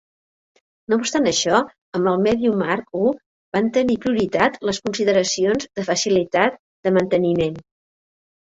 [0.93, 1.59] No obstant això,
[1.99, 3.13] amb el Medium Mark I
[3.59, 7.65] van tenir prioritat les consideracions de facilitat de manteniment.